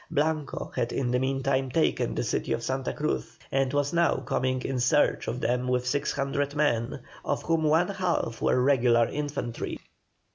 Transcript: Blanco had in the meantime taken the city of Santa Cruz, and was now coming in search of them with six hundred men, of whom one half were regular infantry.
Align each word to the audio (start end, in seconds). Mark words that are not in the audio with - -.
Blanco 0.09 0.71
had 0.75 0.91
in 0.91 1.11
the 1.11 1.19
meantime 1.19 1.69
taken 1.69 2.15
the 2.15 2.23
city 2.23 2.53
of 2.53 2.63
Santa 2.63 2.91
Cruz, 2.91 3.37
and 3.51 3.71
was 3.71 3.93
now 3.93 4.15
coming 4.21 4.63
in 4.63 4.79
search 4.79 5.27
of 5.27 5.39
them 5.41 5.67
with 5.67 5.85
six 5.85 6.11
hundred 6.11 6.55
men, 6.55 6.99
of 7.23 7.43
whom 7.43 7.61
one 7.65 7.89
half 7.89 8.41
were 8.41 8.59
regular 8.59 9.05
infantry. 9.07 9.79